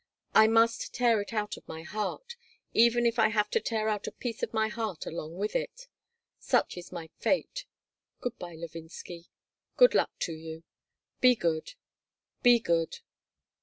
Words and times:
"I 0.33 0.47
must 0.47 0.95
tear 0.95 1.21
it 1.21 1.31
out 1.31 1.57
of 1.57 1.67
my 1.67 1.83
heart, 1.83 2.35
even 2.73 3.05
if 3.05 3.19
I 3.19 3.27
have 3.27 3.51
to 3.51 3.59
tear 3.59 3.87
out 3.87 4.07
a 4.07 4.11
piece 4.11 4.41
of 4.41 4.51
my 4.51 4.67
heart 4.67 5.05
along 5.05 5.37
with 5.37 5.55
it. 5.55 5.87
Such 6.39 6.75
is 6.75 6.91
my 6.91 7.11
fate. 7.19 7.67
Good 8.19 8.39
by, 8.39 8.55
Levinsky. 8.55 9.27
Good 9.77 9.93
luck 9.93 10.09
to 10.21 10.33
you. 10.33 10.63
Be 11.19 11.35
good. 11.35 11.73
Be 12.41 12.57
good. 12.57 13.01